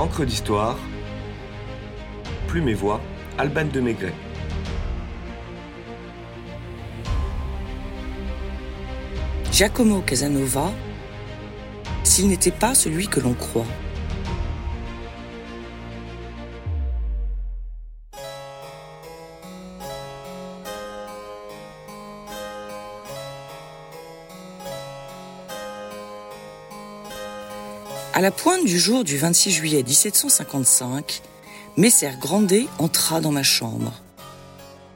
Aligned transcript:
Encre 0.00 0.24
d'histoire, 0.24 0.78
Plume 2.48 2.70
et 2.70 2.74
Voix, 2.74 3.02
Alban 3.36 3.66
de 3.66 3.80
Maigret. 3.80 4.14
Giacomo 9.52 10.00
Casanova, 10.00 10.72
s'il 12.02 12.28
n'était 12.28 12.50
pas 12.50 12.74
celui 12.74 13.08
que 13.08 13.20
l'on 13.20 13.34
croit. 13.34 13.66
À 28.12 28.20
la 28.20 28.32
pointe 28.32 28.64
du 28.64 28.76
jour 28.76 29.04
du 29.04 29.16
26 29.16 29.52
juillet 29.52 29.84
1755, 29.84 31.22
Messer 31.76 32.10
Grandet 32.20 32.66
entra 32.80 33.20
dans 33.20 33.30
ma 33.30 33.44
chambre. 33.44 33.92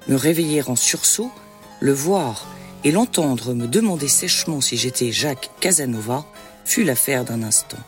Me 0.09 0.17
réveiller 0.17 0.69
en 0.69 0.75
sursaut, 0.75 1.31
le 1.79 1.93
voir 1.93 2.45
et 2.83 2.91
l'entendre 2.91 3.55
me 3.55 3.69
demander 3.69 4.09
sèchement 4.09 4.61
si 4.61 4.77
j'étais 4.77 5.13
Jacques 5.13 5.51
Casanova 5.61 6.27
fut 6.65 6.83
l'affaire 6.83 7.25
d'un 7.25 7.45
instant. 7.45 7.79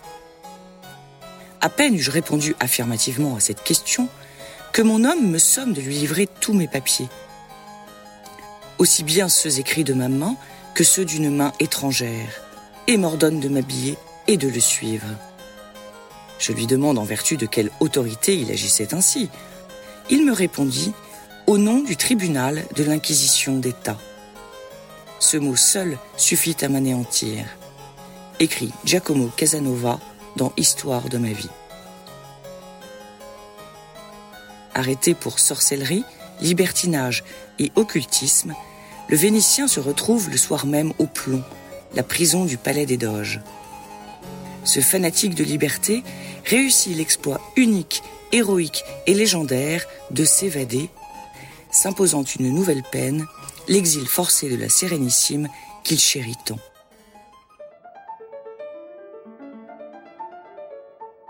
À 1.61 1.71
peine 1.71 1.97
eus-je 1.97 2.13
répondu 2.13 2.55
affirmativement 2.61 3.35
à 3.35 3.41
cette 3.41 3.65
question 3.65 4.09
que 4.73 4.83
mon 4.83 5.05
homme 5.05 5.29
me 5.29 5.39
somme 5.39 5.73
de 5.73 5.81
lui 5.81 5.97
livrer 5.97 6.29
tous 6.41 6.53
mes 6.53 6.69
papiers. 6.69 7.09
Aussi 8.79 9.03
bien 9.03 9.29
ceux 9.29 9.59
écrits 9.59 9.85
de 9.85 9.95
ma 9.95 10.09
main 10.09 10.37
que 10.77 10.85
ceux 10.85 11.05
d'une 11.05 11.35
main 11.35 11.53
étrangère, 11.59 12.43
et 12.87 12.97
m'ordonne 12.97 13.41
de 13.41 13.49
m'habiller 13.49 13.99
et 14.27 14.37
de 14.37 14.49
le 14.49 14.61
suivre. 14.61 15.07
Je 16.39 16.53
lui 16.53 16.67
demande 16.67 16.99
en 16.99 17.05
vertu 17.05 17.37
de 17.37 17.47
quelle 17.47 17.71
autorité 17.81 18.37
il 18.37 18.51
agissait 18.51 18.95
ainsi. 18.95 19.31
Il 20.11 20.25
me 20.25 20.33
répondit 20.33 20.93
au 21.47 21.59
nom 21.59 21.81
du 21.81 21.97
tribunal 21.97 22.65
de 22.75 22.85
l'Inquisition 22.85 23.57
d'État. 23.57 23.97
Ce 25.19 25.37
mot 25.37 25.57
seul 25.57 25.99
suffit 26.17 26.57
à 26.63 26.69
m'anéantir. 26.69 27.47
Écrit 28.39 28.73
Giacomo 28.85 29.31
Casanova 29.37 29.99
dans 30.37 30.53
Histoire 30.57 31.09
de 31.09 31.19
ma 31.19 31.33
vie. 31.33 31.51
Arrêté 34.75 35.15
pour 35.15 35.39
sorcellerie, 35.39 36.05
libertinage 36.43 37.25
et 37.59 37.73
occultisme, 37.77 38.55
le 39.09 39.17
Vénitien 39.17 39.69
se 39.69 39.81
retrouve 39.81 40.29
le 40.31 40.37
soir 40.37 40.67
même 40.67 40.93
au 40.99 41.07
plomb, 41.07 41.43
la 41.95 42.03
prison 42.03 42.45
du 42.45 42.59
palais 42.59 42.85
des 42.85 42.99
Doges. 42.99 43.41
Ce 44.67 44.81
fanatique 44.81 45.37
de 45.37 45.45
liberté 45.45 46.03
réussit 46.45 46.97
l'exploit 46.97 47.41
unique, 47.55 48.03
héroïque 48.33 48.83
et 49.07 49.15
légendaire 49.15 49.87
de 50.11 50.25
s'évader, 50.25 50.91
s'imposant 51.71 52.25
une 52.25 52.53
nouvelle 52.53 52.83
peine, 52.83 53.25
l'exil 53.69 54.07
forcé 54.07 54.51
de 54.51 54.57
la 54.57 54.69
Sérénissime 54.69 55.49
qu'il 55.85 56.01
chérit 56.01 56.37
tant. 56.45 56.59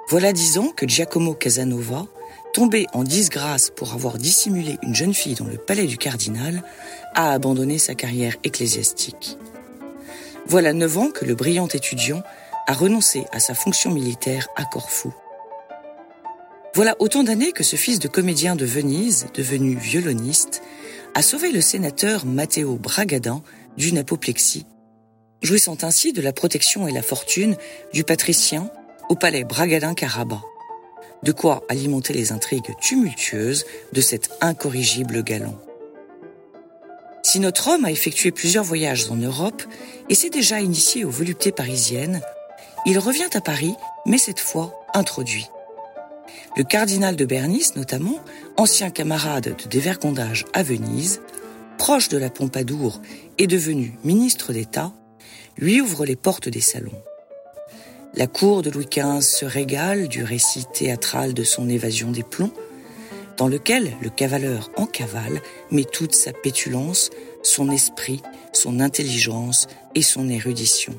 Voilà 0.09 0.33
dix 0.33 0.57
ans 0.57 0.73
que 0.75 0.89
Giacomo 0.89 1.35
Casanova, 1.35 2.07
tombé 2.55 2.87
en 2.95 3.05
disgrâce 3.05 3.69
pour 3.69 3.93
avoir 3.93 4.17
dissimulé 4.17 4.79
une 4.83 4.95
jeune 4.95 5.13
fille 5.13 5.35
dans 5.35 5.45
le 5.45 5.59
palais 5.59 5.87
du 5.87 5.99
cardinal, 5.99 6.63
a 7.15 7.33
abandonné 7.33 7.77
sa 7.77 7.95
carrière 7.95 8.37
ecclésiastique. 8.45 9.37
Voilà 10.47 10.73
neuf 10.73 10.97
ans 10.97 11.11
que 11.11 11.27
le 11.27 11.35
brillant 11.35 11.67
étudiant 11.67 12.23
a 12.67 12.73
renoncé 12.73 13.27
à 13.33 13.41
sa 13.41 13.55
fonction 13.55 13.91
militaire 13.91 14.49
à 14.57 14.65
Corfou. 14.65 15.13
Voilà 16.75 16.95
autant 16.99 17.25
d'années 17.25 17.53
que 17.53 17.65
ce 17.65 17.77
fils 17.77 17.99
de 18.01 18.09
comédien 18.09 18.57
de 18.57 18.67
Venise, 18.67 19.29
devenu 19.35 19.77
violoniste, 19.77 20.63
a 21.15 21.23
sauvé 21.23 21.51
le 21.51 21.63
sénateur 21.63 22.27
Matteo 22.27 22.75
Bragadin 22.77 23.43
d'une 23.79 23.99
apoplexie, 23.99 24.67
jouissant 25.41 25.79
ainsi 25.83 26.13
de 26.13 26.21
la 26.21 26.33
protection 26.35 26.87
et 26.87 26.93
la 26.93 27.03
fortune 27.03 27.57
du 27.95 28.05
patricien 28.05 28.71
au 29.09 29.15
palais 29.15 29.45
Bragadin-Caraba. 29.45 30.43
De 31.23 31.33
quoi 31.33 31.65
alimenter 31.71 32.13
les 32.13 32.33
intrigues 32.33 32.77
tumultueuses 32.81 33.65
de 33.93 34.01
cet 34.01 34.31
incorrigible 34.43 35.23
galant. 35.23 35.59
Si 37.23 37.41
notre 37.41 37.69
homme 37.69 37.85
a 37.85 37.91
effectué 37.91 38.31
plusieurs 38.31 38.65
voyages 38.65 39.11
en 39.11 39.17
Europe 39.17 39.63
et 40.09 40.15
s'est 40.15 40.31
déjà 40.31 40.61
initié 40.61 41.05
aux 41.05 41.11
voluptés 41.11 41.53
parisiennes, 41.53 42.21
il 42.87 43.01
revient 43.01 43.29
à 43.35 43.41
Paris, 43.41 43.75
mais 44.07 44.17
cette 44.17 44.39
fois 44.39 44.73
introduit. 44.95 45.49
Le 46.57 46.63
cardinal 46.63 47.17
de 47.17 47.25
Bernice, 47.25 47.75
notamment, 47.75 48.19
ancien 48.57 48.91
camarade 48.91 49.57
de 49.63 49.69
dévergondage 49.69 50.45
à 50.55 50.63
Venise, 50.63 51.21
proche 51.79 52.09
de 52.09 52.17
la 52.17 52.31
Pompadour 52.31 53.03
et 53.39 53.49
devenu 53.49 53.99
ministre 54.05 54.53
d'État, 54.53 54.93
lui 55.59 55.81
ouvre 55.81 56.07
les 56.07 56.17
portes 56.17 56.49
des 56.49 56.61
salons. 56.61 57.03
La 58.15 58.29
cour 58.29 58.63
de 58.63 58.71
Louis 58.71 58.87
XV 58.87 59.21
se 59.21 59.45
régale 59.45 60.09
du 60.09 60.23
récit 60.23 60.65
théâtral 60.73 61.35
de 61.35 61.45
son 61.45 61.69
évasion 61.69 62.13
des 62.13 62.23
plombs, 62.23 62.53
dans 63.37 63.49
lequel 63.49 63.93
le 64.01 64.11
cavaleur 64.11 64.71
en 64.77 64.87
cavale 64.87 65.43
met 65.71 65.85
toute 65.85 66.15
sa 66.15 66.33
pétulance, 66.33 67.11
son 67.43 67.71
esprit, 67.71 68.23
son 68.53 68.81
intelligence 68.81 69.67
et 69.95 70.03
son 70.03 70.31
érudition. 70.31 70.95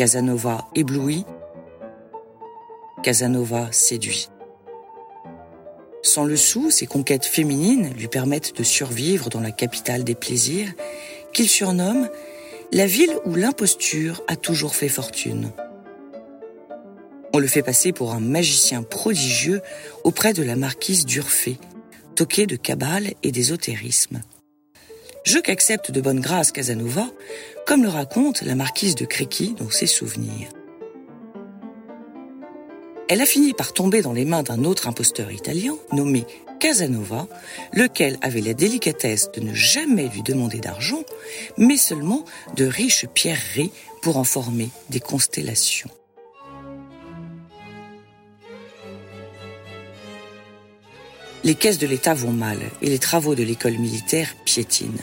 Casanova 0.00 0.66
ébloui, 0.74 1.26
Casanova 3.02 3.68
séduit. 3.70 4.30
Sans 6.02 6.24
le 6.24 6.36
sou, 6.36 6.70
ses 6.70 6.86
conquêtes 6.86 7.26
féminines 7.26 7.92
lui 7.98 8.08
permettent 8.08 8.56
de 8.56 8.62
survivre 8.62 9.28
dans 9.28 9.42
la 9.42 9.50
capitale 9.50 10.02
des 10.02 10.14
plaisirs, 10.14 10.72
qu'il 11.34 11.50
surnomme 11.50 12.08
la 12.72 12.86
ville 12.86 13.14
où 13.26 13.34
l'imposture 13.34 14.22
a 14.26 14.36
toujours 14.36 14.74
fait 14.74 14.88
fortune. 14.88 15.52
On 17.34 17.38
le 17.38 17.46
fait 17.46 17.62
passer 17.62 17.92
pour 17.92 18.14
un 18.14 18.20
magicien 18.20 18.82
prodigieux 18.82 19.60
auprès 20.02 20.32
de 20.32 20.42
la 20.42 20.56
marquise 20.56 21.04
d'Urfé, 21.04 21.58
toquée 22.14 22.46
de 22.46 22.56
cabale 22.56 23.12
et 23.22 23.32
d'ésotérisme. 23.32 24.22
Je 25.24 25.38
qu'accepte 25.38 25.90
de 25.90 26.00
bonne 26.00 26.20
grâce 26.20 26.50
Casanova, 26.50 27.06
comme 27.66 27.82
le 27.82 27.88
raconte 27.88 28.42
la 28.42 28.54
marquise 28.54 28.94
de 28.94 29.04
Créqui 29.04 29.54
dans 29.58 29.70
ses 29.70 29.86
souvenirs. 29.86 30.48
Elle 33.08 33.20
a 33.20 33.26
fini 33.26 33.52
par 33.52 33.72
tomber 33.72 34.02
dans 34.02 34.12
les 34.12 34.24
mains 34.24 34.42
d'un 34.42 34.64
autre 34.64 34.88
imposteur 34.88 35.30
italien 35.32 35.76
nommé 35.92 36.24
Casanova, 36.60 37.26
lequel 37.72 38.18
avait 38.22 38.40
la 38.40 38.54
délicatesse 38.54 39.30
de 39.32 39.40
ne 39.40 39.54
jamais 39.54 40.08
lui 40.08 40.22
demander 40.22 40.58
d'argent, 40.58 41.02
mais 41.56 41.76
seulement 41.76 42.24
de 42.54 42.64
riches 42.66 43.06
pierreries 43.06 43.72
pour 44.02 44.16
en 44.16 44.24
former 44.24 44.68
des 44.90 45.00
constellations. 45.00 45.90
Les 51.42 51.54
caisses 51.54 51.78
de 51.78 51.86
l'État 51.86 52.12
vont 52.12 52.32
mal 52.32 52.58
et 52.82 52.90
les 52.90 52.98
travaux 52.98 53.34
de 53.34 53.42
l'école 53.42 53.78
militaire 53.78 54.34
piétinent. 54.44 55.02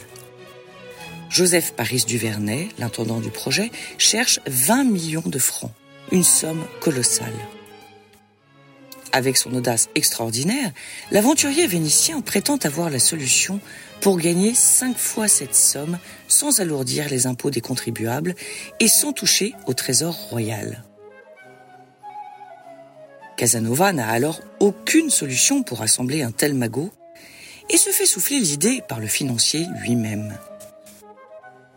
Joseph 1.29 1.73
Paris 1.73 2.05
Duvernay, 2.07 2.69
l'intendant 2.77 3.19
du 3.19 3.31
projet, 3.31 3.71
cherche 3.97 4.39
20 4.45 4.83
millions 4.85 5.23
de 5.25 5.39
francs, 5.39 5.71
une 6.11 6.23
somme 6.23 6.63
colossale. 6.79 7.33
Avec 9.11 9.37
son 9.37 9.53
audace 9.55 9.89
extraordinaire, 9.95 10.71
l'aventurier 11.11 11.65
vénitien 11.65 12.21
prétend 12.21 12.57
avoir 12.57 12.89
la 12.89 12.99
solution 12.99 13.59
pour 13.99 14.17
gagner 14.17 14.53
cinq 14.53 14.97
fois 14.97 15.27
cette 15.27 15.55
somme 15.55 15.97
sans 16.27 16.59
alourdir 16.59 17.09
les 17.09 17.25
impôts 17.25 17.49
des 17.49 17.61
contribuables 17.61 18.35
et 18.79 18.87
sans 18.87 19.13
toucher 19.13 19.53
au 19.65 19.73
trésor 19.73 20.13
royal. 20.13 20.86
Casanova 23.37 23.93
n'a 23.93 24.09
alors 24.09 24.41
aucune 24.59 25.11
solution 25.11 25.61
pour 25.61 25.83
assembler 25.83 26.23
un 26.23 26.31
tel 26.31 26.55
magot 26.55 26.91
et 27.69 27.77
se 27.77 27.91
fait 27.91 28.07
souffler 28.07 28.39
l'idée 28.39 28.81
par 28.89 28.99
le 28.99 29.05
financier 29.05 29.67
lui-même. 29.79 30.35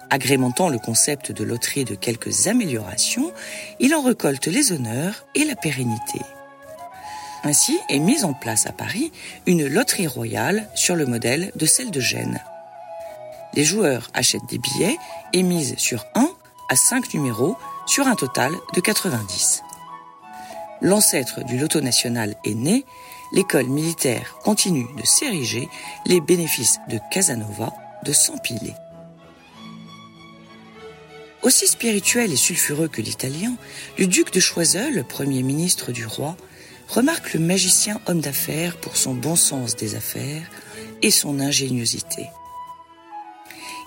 Agrémentant 0.08 0.70
le 0.70 0.78
concept 0.78 1.32
de 1.32 1.44
loterie 1.44 1.84
de 1.84 1.94
quelques 1.94 2.48
améliorations, 2.48 3.30
il 3.78 3.94
en 3.94 4.00
récolte 4.00 4.46
les 4.46 4.72
honneurs 4.72 5.26
et 5.34 5.44
la 5.44 5.54
pérennité. 5.54 6.20
Ainsi 7.44 7.78
est 7.90 7.98
mise 7.98 8.24
en 8.24 8.32
place 8.32 8.66
à 8.66 8.72
Paris 8.72 9.12
une 9.46 9.66
loterie 9.66 10.06
royale 10.06 10.66
sur 10.74 10.96
le 10.96 11.04
modèle 11.04 11.52
de 11.56 11.66
celle 11.66 11.90
de 11.90 12.00
Gênes. 12.00 12.42
Les 13.52 13.64
joueurs 13.64 14.10
achètent 14.14 14.48
des 14.48 14.58
billets 14.58 14.96
et 15.34 15.42
misent 15.42 15.76
sur 15.76 16.06
1 16.14 16.26
à 16.70 16.76
5 16.76 17.12
numéros 17.12 17.56
sur 17.86 18.06
un 18.06 18.14
total 18.14 18.52
de 18.74 18.80
90. 18.80 19.62
L'ancêtre 20.82 21.44
du 21.44 21.58
loto 21.58 21.80
national 21.80 22.36
est 22.44 22.54
né, 22.54 22.84
l'école 23.32 23.66
militaire 23.66 24.38
continue 24.42 24.86
de 24.96 25.04
s'ériger, 25.04 25.68
les 26.06 26.20
bénéfices 26.20 26.78
de 26.88 26.98
Casanova 27.10 27.72
de 28.04 28.12
s'empiler. 28.12 28.74
Aussi 31.42 31.66
spirituel 31.66 32.32
et 32.32 32.36
sulfureux 32.36 32.88
que 32.88 33.00
l'italien, 33.00 33.54
le 33.98 34.06
duc 34.06 34.32
de 34.32 34.40
Choiseul, 34.40 35.04
premier 35.04 35.42
ministre 35.42 35.92
du 35.92 36.06
roi, 36.06 36.36
remarque 36.88 37.34
le 37.34 37.40
magicien 37.40 38.00
homme 38.06 38.20
d'affaires 38.20 38.76
pour 38.76 38.96
son 38.96 39.14
bon 39.14 39.36
sens 39.36 39.76
des 39.76 39.94
affaires 39.94 40.50
et 41.02 41.10
son 41.10 41.40
ingéniosité. 41.40 42.26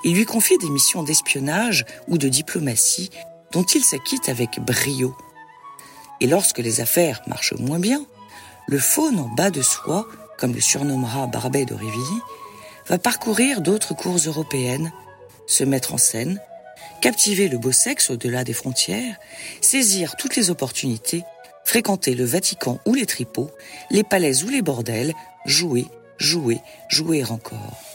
Il 0.04 0.16
lui 0.16 0.26
confie 0.26 0.58
des 0.58 0.70
missions 0.70 1.04
d'espionnage 1.04 1.86
ou 2.08 2.18
de 2.18 2.28
diplomatie 2.28 3.10
dont 3.52 3.64
il 3.64 3.84
s'acquitte 3.84 4.30
avec 4.30 4.60
brio. 4.60 5.16
Et 6.24 6.28
lorsque 6.28 6.60
les 6.60 6.80
affaires 6.80 7.22
marchent 7.28 7.54
moins 7.60 7.80
bien, 7.80 8.06
le 8.68 8.80
faune 8.80 9.20
en 9.20 9.28
bas 9.28 9.52
de 9.52 9.62
soie, 9.62 10.08
comme 10.38 10.56
le 10.56 10.62
surnommera 10.62 11.28
Barbet 11.28 11.66
d'Aurevilly, 11.66 12.22
va 12.88 12.98
parcourir 12.98 13.60
d'autres 13.60 13.94
cours 13.94 14.16
européennes, 14.26 14.94
se 15.48 15.66
mettre 15.66 15.94
en 15.94 15.98
scène, 15.98 16.40
captiver 17.02 17.50
le 17.50 17.58
beau 17.58 17.74
sexe 17.74 18.10
au-delà 18.10 18.46
des 18.46 18.54
frontières, 18.54 19.18
saisir 19.60 20.16
toutes 20.16 20.38
les 20.38 20.50
opportunités, 20.50 21.24
fréquenter 21.66 22.16
le 22.16 22.24
Vatican 22.24 22.80
ou 22.86 22.94
les 22.94 23.06
tripots, 23.06 23.52
les 23.92 24.04
palais 24.04 24.44
ou 24.46 24.50
les 24.50 24.62
bordels, 24.62 25.14
jouer, 25.46 25.88
jouer, 26.20 26.62
jouer 26.88 27.26
encore. 27.26 27.93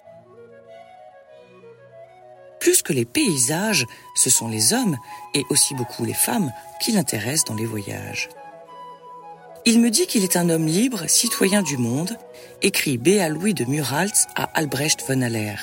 Plus 2.60 2.82
que 2.82 2.93
les 2.93 3.05
paysages, 3.05 3.87
ce 4.14 4.31
sont 4.31 4.49
les 4.49 4.72
hommes, 4.72 4.96
et 5.34 5.44
aussi 5.50 5.75
beaucoup 5.75 6.05
les 6.05 6.14
femmes, 6.14 6.52
qui 6.81 6.93
l'intéressent 6.93 7.44
dans 7.44 7.55
les 7.55 7.66
voyages. 7.66 8.28
Il 9.64 9.81
me 9.81 9.90
dit 9.90 10.06
qu'il 10.06 10.25
est 10.25 10.37
un 10.37 10.49
homme 10.49 10.66
libre, 10.66 11.08
citoyen 11.08 11.62
du 11.62 11.76
monde, 11.76 12.16
écrit 12.62 12.96
Béa 12.96 13.28
Louis 13.28 13.55
de 13.55 13.64
Murals 13.64 14.26
à 14.34 14.44
Albrecht 14.55 15.05
von 15.06 15.20
Haller. 15.20 15.56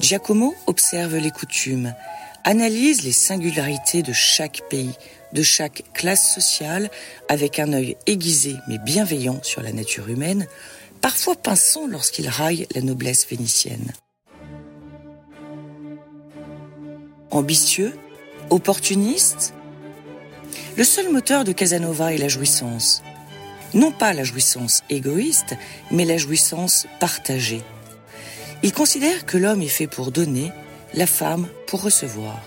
Giacomo 0.00 0.54
observe 0.66 1.16
les 1.16 1.30
coutumes, 1.30 1.94
analyse 2.44 3.02
les 3.02 3.12
singularités 3.12 4.02
de 4.02 4.12
chaque 4.12 4.62
pays, 4.68 4.94
de 5.32 5.42
chaque 5.42 5.84
classe 5.92 6.34
sociale, 6.34 6.90
avec 7.28 7.58
un 7.58 7.72
œil 7.72 7.96
aiguisé 8.06 8.56
mais 8.66 8.78
bienveillant 8.78 9.38
sur 9.42 9.62
la 9.62 9.72
nature 9.72 10.08
humaine, 10.08 10.46
parfois 11.00 11.36
pinçant 11.36 11.86
lorsqu'il 11.86 12.28
raille 12.28 12.66
la 12.74 12.80
noblesse 12.80 13.26
vénitienne. 13.28 13.92
Ambitieux, 17.32 17.98
opportuniste, 18.50 19.54
le 20.76 20.84
seul 20.84 21.10
moteur 21.10 21.44
de 21.44 21.52
Casanova 21.52 22.12
est 22.12 22.18
la 22.18 22.28
jouissance. 22.28 23.02
Non 23.72 23.90
pas 23.90 24.12
la 24.12 24.22
jouissance 24.22 24.82
égoïste, 24.90 25.56
mais 25.90 26.04
la 26.04 26.18
jouissance 26.18 26.86
partagée. 27.00 27.62
Il 28.62 28.74
considère 28.74 29.24
que 29.24 29.38
l'homme 29.38 29.62
est 29.62 29.68
fait 29.68 29.86
pour 29.86 30.12
donner, 30.12 30.52
la 30.92 31.06
femme 31.06 31.48
pour 31.66 31.80
recevoir. 31.80 32.38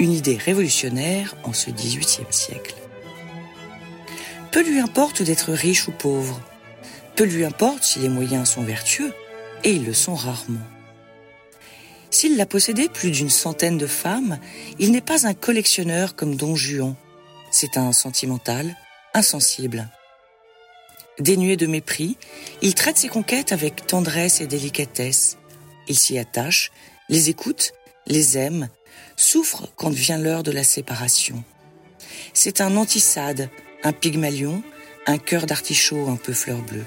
Une 0.00 0.12
idée 0.12 0.36
révolutionnaire 0.36 1.36
en 1.44 1.52
ce 1.52 1.70
XVIIIe 1.70 2.26
siècle. 2.30 2.74
Peu 4.50 4.64
lui 4.68 4.80
importe 4.80 5.22
d'être 5.22 5.52
riche 5.52 5.86
ou 5.86 5.92
pauvre. 5.92 6.40
Peu 7.14 7.22
lui 7.22 7.44
importe 7.44 7.84
si 7.84 8.00
les 8.00 8.08
moyens 8.08 8.48
sont 8.48 8.64
vertueux, 8.64 9.14
et 9.62 9.70
ils 9.70 9.84
le 9.84 9.94
sont 9.94 10.16
rarement. 10.16 10.58
S'il 12.16 12.40
a 12.40 12.46
possédé 12.46 12.88
plus 12.88 13.10
d'une 13.10 13.28
centaine 13.28 13.76
de 13.76 13.86
femmes, 13.86 14.38
il 14.78 14.90
n'est 14.90 15.02
pas 15.02 15.26
un 15.26 15.34
collectionneur 15.34 16.16
comme 16.16 16.34
Don 16.34 16.56
Juan. 16.56 16.94
C'est 17.50 17.76
un 17.76 17.92
sentimental, 17.92 18.74
insensible. 19.12 19.90
Dénué 21.18 21.58
de 21.58 21.66
mépris, 21.66 22.16
il 22.62 22.74
traite 22.74 22.96
ses 22.96 23.10
conquêtes 23.10 23.52
avec 23.52 23.86
tendresse 23.86 24.40
et 24.40 24.46
délicatesse. 24.46 25.36
Il 25.88 25.98
s'y 25.98 26.16
attache, 26.16 26.72
les 27.10 27.28
écoute, 27.28 27.74
les 28.06 28.38
aime, 28.38 28.70
souffre 29.16 29.68
quand 29.76 29.90
vient 29.90 30.16
l'heure 30.16 30.42
de 30.42 30.52
la 30.52 30.64
séparation. 30.64 31.44
C'est 32.32 32.62
un 32.62 32.78
antisade, 32.78 33.50
un 33.82 33.92
pygmalion, 33.92 34.62
un 35.06 35.18
cœur 35.18 35.44
d'artichaut 35.44 36.08
un 36.08 36.16
peu 36.16 36.32
fleur 36.32 36.62
bleue. 36.62 36.86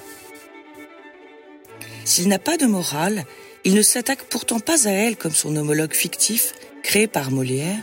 S'il 2.04 2.30
n'a 2.30 2.40
pas 2.40 2.58
de 2.58 2.66
morale, 2.66 3.28
il 3.70 3.76
ne 3.76 3.84
s'attaque 3.84 4.24
pourtant 4.24 4.60
pas 4.60 4.88
à 4.88 4.92
elle 4.92 5.16
comme 5.16 5.36
son 5.36 5.56
homologue 5.56 5.94
fictif, 5.94 6.56
créé 6.82 7.06
par 7.06 7.30
Molière, 7.30 7.78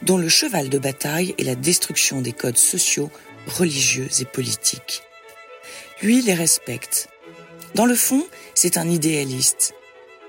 dont 0.00 0.16
le 0.16 0.30
cheval 0.30 0.70
de 0.70 0.78
bataille 0.78 1.34
est 1.36 1.44
la 1.44 1.54
destruction 1.54 2.22
des 2.22 2.32
codes 2.32 2.56
sociaux, 2.56 3.10
religieux 3.46 4.08
et 4.18 4.24
politiques. 4.24 5.02
Lui 6.00 6.22
les 6.22 6.32
respecte. 6.32 7.10
Dans 7.74 7.84
le 7.84 7.94
fond, 7.94 8.26
c'est 8.54 8.78
un 8.78 8.88
idéaliste. 8.88 9.74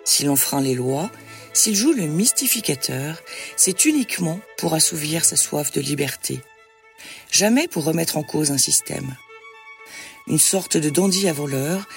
S'il 0.03 0.29
enfreint 0.29 0.59
les 0.59 0.75
lois, 0.75 1.09
s'il 1.53 1.77
joue 1.77 1.93
le 1.93 2.03
mystificateur, 2.03 3.21
c'est 3.55 3.85
uniquement 3.85 4.41
pour 4.57 4.73
assouvir 4.73 5.23
sa 5.23 5.37
soif 5.37 5.71
de 5.71 5.79
liberté. 5.79 6.41
Jamais 7.31 7.69
pour 7.69 7.85
remettre 7.85 8.17
en 8.17 8.23
cause 8.23 8.51
un 8.51 8.57
système. 8.57 9.15
Une 10.27 10.37
sorte 10.37 10.75
de 10.75 10.89
dandy 10.89 11.29
à 11.29 11.33
voleur 11.33 11.87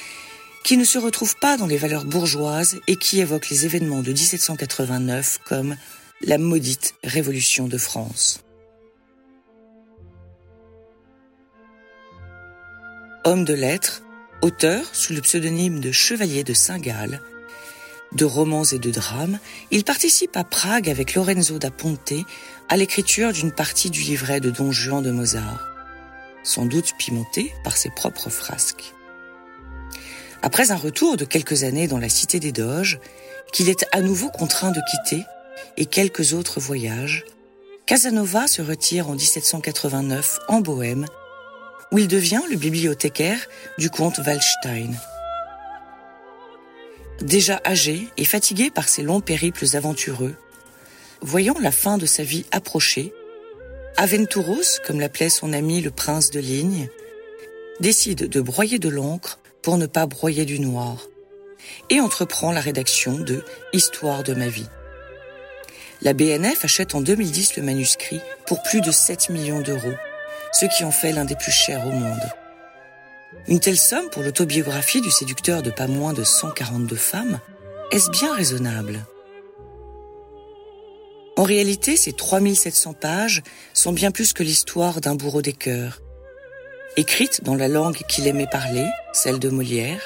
qui 0.65 0.77
ne 0.77 0.85
se 0.85 0.99
retrouve 0.99 1.37
pas 1.41 1.57
dans 1.57 1.67
les 1.67 1.79
valeurs 1.79 2.05
bourgeoises 2.05 2.81
et 2.87 2.97
qui 2.97 3.21
évoque 3.21 3.49
les 3.49 3.65
événements 3.65 4.03
de 4.03 4.13
1789 4.13 5.39
comme 5.45 5.77
la 6.23 6.39
maudite 6.39 6.95
Révolution 7.03 7.67
de 7.67 7.79
France. 7.79 8.41
Homme 13.25 13.45
de 13.45 13.55
lettres, 13.55 14.03
auteur 14.43 14.95
sous 14.95 15.13
le 15.13 15.21
pseudonyme 15.21 15.81
de 15.81 15.93
Chevalier 15.93 16.45
de 16.45 16.55
Saint-Gall, 16.55 17.21
de 18.13 18.25
romans 18.25 18.65
et 18.65 18.79
de 18.79 18.91
drames, 18.91 19.39
il 19.71 19.85
participe 19.85 20.37
à 20.37 20.45
Prague 20.45 20.89
avec 20.89 21.15
Lorenzo 21.15 21.59
da 21.59 21.71
Ponte 21.71 22.13
à 22.69 22.77
l'écriture 22.77 23.33
d'une 23.33 23.53
partie 23.53 23.91
du 23.91 24.01
livret 24.01 24.41
de 24.41 24.51
Don 24.51 24.73
Juan 24.73 25.03
de 25.03 25.11
Mozart, 25.11 25.69
sans 26.43 26.67
doute 26.67 26.95
pimenté 26.99 27.53
par 27.63 27.77
ses 27.77 27.91
propres 27.91 28.31
frasques. 28.31 28.95
Après 30.43 30.71
un 30.71 30.77
retour 30.77 31.17
de 31.17 31.25
quelques 31.25 31.65
années 31.65 31.87
dans 31.87 31.99
la 31.99 32.09
cité 32.09 32.41
des 32.41 32.53
Doges, 32.53 32.99
qu'il 33.53 33.69
est 33.69 33.87
à 33.93 34.01
nouveau 34.01 34.31
contraint 34.31 34.71
de 34.71 34.81
quitter, 34.91 35.25
et 35.77 35.87
quelques 35.87 36.33
autres 36.33 36.61
voyages, 36.61 37.25
Casanova 37.87 38.47
se 38.47 38.63
retire 38.63 39.09
en 39.11 39.15
1789 39.15 40.39
en 40.49 40.61
Bohême, 40.61 41.07
où 41.93 41.99
il 41.99 42.09
devient 42.09 42.43
le 42.51 42.57
bibliothécaire 42.57 43.41
du 43.79 43.91
comte 43.91 44.19
Waldstein. 44.19 44.95
Déjà 47.21 47.61
âgé 47.67 48.09
et 48.17 48.25
fatigué 48.25 48.71
par 48.71 48.89
ses 48.89 49.03
longs 49.03 49.21
périples 49.21 49.67
aventureux, 49.75 50.37
voyant 51.21 51.57
la 51.61 51.73
fin 51.73 51.99
de 51.99 52.07
sa 52.07 52.23
vie 52.23 52.47
approcher, 52.53 53.13
Aventuros, 53.97 54.81
comme 54.87 55.01
l'appelait 55.01 55.29
son 55.29 55.53
ami 55.53 55.83
le 55.83 55.91
prince 55.91 56.31
de 56.31 56.41
Ligne, 56.41 56.89
décide 57.81 58.29
de 58.29 58.41
broyer 58.41 58.79
de 58.79 58.89
l'encre 58.89 59.40
pour 59.63 59.77
ne 59.77 59.87
pas 59.87 60.07
broyer 60.07 60.45
du 60.45 60.61
noir, 60.61 61.07
et 61.91 62.01
entreprend 62.01 62.53
la 62.53 62.61
rédaction 62.61 63.19
de 63.19 63.45
Histoire 63.73 64.23
de 64.23 64.35
ma 64.35 64.49
vie. 64.49 64.69
La 66.03 66.15
BNF 66.15 66.65
achète 66.65 66.95
en 66.95 67.03
2010 67.03 67.57
le 67.57 67.63
manuscrit 67.63 68.21
pour 68.47 68.63
plus 68.63 68.81
de 68.81 68.91
7 68.91 69.29
millions 69.29 69.61
d'euros, 69.61 69.95
ce 70.53 70.67
qui 70.67 70.85
en 70.85 70.91
fait 70.91 71.13
l'un 71.13 71.27
des 71.27 71.37
plus 71.37 71.53
chers 71.53 71.87
au 71.87 71.91
monde. 71.91 72.31
Une 73.49 73.61
telle 73.61 73.79
somme 73.79 74.09
pour 74.11 74.23
l'autobiographie 74.23 75.01
du 75.01 75.11
séducteur 75.11 75.63
de 75.63 75.71
pas 75.71 75.87
moins 75.87 76.13
de 76.13 76.25
142 76.25 76.97
femmes, 76.97 77.41
est-ce 77.93 78.11
bien 78.11 78.35
raisonnable? 78.35 79.05
En 81.37 81.43
réalité, 81.43 81.97
ces 81.97 82.13
3700 82.13 82.95
pages 82.95 83.43
sont 83.73 83.93
bien 83.93 84.11
plus 84.11 84.33
que 84.33 84.43
l'histoire 84.43 85.01
d'un 85.01 85.15
bourreau 85.15 85.43
des 85.43 85.53
cœurs, 85.53 86.01
écrite 86.97 87.43
dans 87.45 87.55
la 87.55 87.69
langue 87.69 87.99
qu'il 88.09 88.27
aimait 88.27 88.47
parler, 88.51 88.87
celle 89.13 89.39
de 89.39 89.49
Molière, 89.49 90.03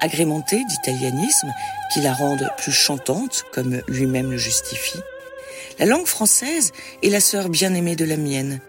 agrémentée 0.00 0.62
d'italianismes 0.68 1.52
qui 1.92 2.00
la 2.00 2.12
rendent 2.12 2.50
plus 2.58 2.72
chantante, 2.72 3.44
comme 3.52 3.82
lui-même 3.86 4.30
le 4.30 4.38
justifie. 4.38 5.00
La 5.78 5.86
langue 5.86 6.06
française 6.06 6.72
est 7.02 7.10
la 7.10 7.20
sœur 7.20 7.48
bien-aimée 7.48 7.96
de 7.96 8.04
la 8.04 8.16
mienne. 8.16 8.60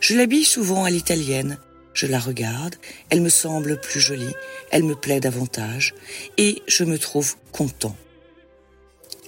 Je 0.00 0.14
l'habille 0.14 0.44
souvent 0.44 0.84
à 0.84 0.90
l'italienne. 0.90 1.58
Je 1.94 2.06
la 2.06 2.18
regarde, 2.18 2.76
elle 3.08 3.22
me 3.22 3.30
semble 3.30 3.80
plus 3.80 4.00
jolie, 4.00 4.34
elle 4.70 4.84
me 4.84 4.94
plaît 4.94 5.18
davantage, 5.18 5.94
et 6.36 6.62
je 6.66 6.84
me 6.84 6.98
trouve 6.98 7.36
content. 7.52 7.96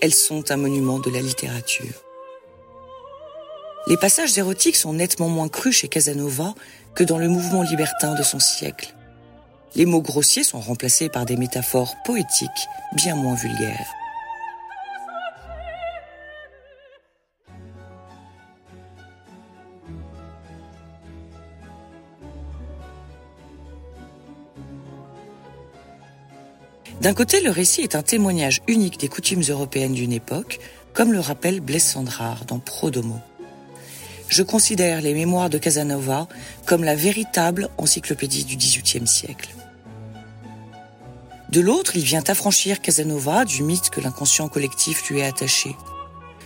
Elles 0.03 0.15
sont 0.15 0.51
un 0.51 0.59
monument 0.59 0.99
de 0.99 1.11
la 1.11 1.21
littérature. 1.21 2.05
Les 3.87 3.97
passages 3.97 4.37
érotiques 4.37 4.77
sont 4.77 4.93
nettement 4.93 5.31
moins 5.31 5.49
crus 5.49 5.77
chez 5.77 5.89
Casanova 5.89 6.55
que 6.99 7.05
dans 7.05 7.19
le 7.19 7.29
mouvement 7.29 7.63
libertin 7.63 8.17
de 8.17 8.25
son 8.25 8.41
siècle. 8.41 8.93
Les 9.77 9.87
mots 9.87 10.03
grossiers 10.03 10.43
sont 10.43 10.59
remplacés 10.59 11.09
par 11.09 11.27
des 11.27 11.37
métaphores 11.37 11.95
poétiques 12.05 12.51
bien 12.97 13.15
moins 13.15 13.37
vulgaires. 13.37 13.87
D'un 27.01 27.15
côté, 27.15 27.41
le 27.41 27.53
récit 27.53 27.83
est 27.83 27.95
un 27.95 28.03
témoignage 28.03 28.61
unique 28.67 28.99
des 28.99 29.09
coutumes 29.09 29.45
européennes 29.49 29.95
d'une 29.95 30.13
époque, 30.13 30.59
comme 30.95 31.13
le 31.13 31.21
rappelle 31.21 31.61
Blaise 31.61 31.85
Sandrard 31.85 32.45
dans 32.45 32.59
Prodomo. 32.59 33.21
Je 34.29 34.43
considère 34.43 35.01
les 35.01 35.15
mémoires 35.15 35.51
de 35.51 35.59
Casanova 35.59 36.29
comme 36.67 36.85
la 36.85 36.95
véritable 36.95 37.71
encyclopédie 37.79 38.45
du 38.45 38.57
XVIIIe 38.57 39.07
siècle. 39.07 39.55
De 41.51 41.61
l'autre, 41.61 41.97
il 41.97 42.05
vient 42.05 42.23
affranchir 42.29 42.83
Casanova 42.83 43.47
du 43.47 43.63
mythe 43.63 43.89
que 43.89 44.03
l'inconscient 44.03 44.49
collectif 44.49 45.09
lui 45.09 45.21
est 45.21 45.25
attaché, 45.25 45.75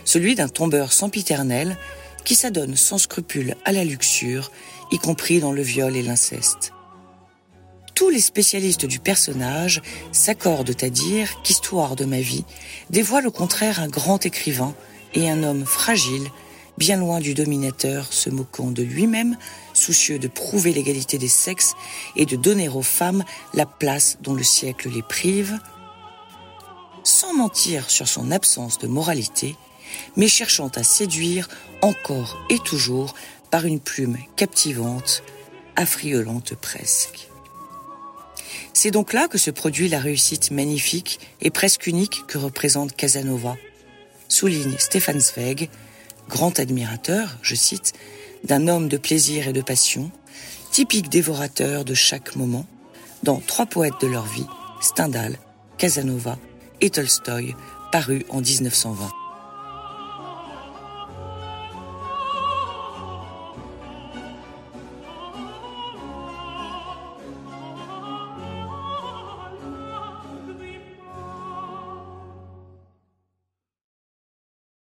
celui 0.05 0.35
d'un 0.35 0.47
tombeur 0.47 0.93
sempiternel 0.93 1.77
qui 2.23 2.35
s'adonne 2.35 2.77
sans 2.77 2.97
scrupule 2.97 3.55
à 3.65 3.73
la 3.73 3.83
luxure, 3.83 4.49
y 4.91 4.97
compris 4.97 5.41
dans 5.41 5.51
le 5.51 5.61
viol 5.61 5.97
et 5.97 6.03
l'inceste. 6.03 6.71
Tous 7.95 8.09
les 8.09 8.21
spécialistes 8.21 8.85
du 8.85 8.99
personnage 8.99 9.81
s'accordent 10.13 10.75
à 10.81 10.89
dire 10.89 11.41
qu'Histoire 11.43 11.97
de 11.97 12.05
ma 12.05 12.21
vie 12.21 12.45
dévoile 12.89 13.27
au 13.27 13.31
contraire 13.31 13.81
un 13.81 13.89
grand 13.89 14.25
écrivain 14.25 14.73
et 15.13 15.29
un 15.29 15.43
homme 15.43 15.65
fragile, 15.65 16.29
bien 16.77 16.97
loin 16.97 17.19
du 17.19 17.33
dominateur, 17.33 18.11
se 18.11 18.29
moquant 18.29 18.71
de 18.71 18.83
lui-même, 18.83 19.37
soucieux 19.73 20.19
de 20.19 20.27
prouver 20.27 20.73
l'égalité 20.73 21.17
des 21.17 21.27
sexes 21.27 21.73
et 22.15 22.25
de 22.25 22.35
donner 22.35 22.69
aux 22.69 22.81
femmes 22.81 23.23
la 23.53 23.65
place 23.65 24.17
dont 24.21 24.33
le 24.33 24.43
siècle 24.43 24.89
les 24.89 25.03
prive, 25.03 25.59
sans 27.03 27.33
mentir 27.33 27.89
sur 27.89 28.07
son 28.07 28.31
absence 28.31 28.79
de 28.79 28.87
moralité, 28.87 29.55
mais 30.15 30.27
cherchant 30.27 30.69
à 30.69 30.83
séduire 30.83 31.47
encore 31.81 32.37
et 32.49 32.59
toujours 32.59 33.13
par 33.51 33.65
une 33.65 33.79
plume 33.79 34.17
captivante, 34.35 35.23
affriolante 35.75 36.55
presque. 36.55 37.29
C'est 38.73 38.91
donc 38.91 39.13
là 39.13 39.27
que 39.27 39.37
se 39.37 39.51
produit 39.51 39.87
la 39.87 39.99
réussite 39.99 40.49
magnifique 40.49 41.19
et 41.41 41.51
presque 41.51 41.85
unique 41.85 42.23
que 42.27 42.37
représente 42.37 42.95
Casanova, 42.95 43.55
souligne 44.27 44.75
Stéphane 44.79 45.19
Zweig, 45.19 45.69
grand 46.29 46.59
admirateur, 46.59 47.37
je 47.41 47.55
cite, 47.55 47.93
d'un 48.43 48.67
homme 48.67 48.89
de 48.89 48.97
plaisir 48.97 49.47
et 49.47 49.53
de 49.53 49.61
passion, 49.61 50.11
typique 50.71 51.09
dévorateur 51.09 51.85
de 51.85 51.93
chaque 51.93 52.35
moment, 52.35 52.65
dans 53.23 53.39
trois 53.39 53.65
poètes 53.65 54.01
de 54.01 54.07
leur 54.07 54.25
vie, 54.25 54.47
Stendhal, 54.81 55.37
Casanova 55.77 56.37
et 56.81 56.89
Tolstoï, 56.89 57.55
parus 57.91 58.23
en 58.29 58.41
1920. 58.41 59.22